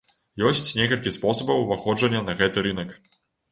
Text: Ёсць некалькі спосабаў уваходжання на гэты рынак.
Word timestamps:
Ёсць 0.51 0.71
некалькі 0.79 1.13
спосабаў 1.19 1.63
уваходжання 1.67 2.25
на 2.33 2.37
гэты 2.43 2.67
рынак. 2.71 2.99